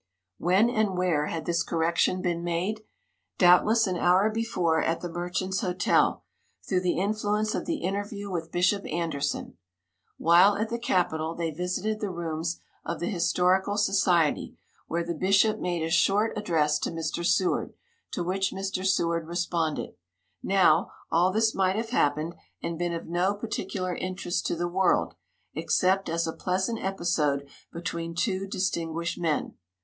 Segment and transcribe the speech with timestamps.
[0.39, 2.81] When and where had this correction been made?
[3.37, 6.23] Doubtless an hour before, at the Merchant's Hotel,
[6.67, 9.59] through the influence of the interview with Bishop Anderson.
[10.17, 15.59] While at the capitol they visited the rooms of the Historical Society, where the bishop
[15.59, 17.23] made a short address to Mr.
[17.23, 17.75] Seward,
[18.09, 18.83] to which Mr.
[18.83, 19.93] Seward responded.
[20.41, 22.33] Now, all this might have happened,
[22.63, 25.13] and been of no particular interest to the world,
[25.53, 29.53] except as a pleasant episode between two distinguished men.